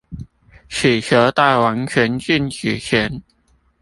[0.67, 3.21] 此球到完全靜止前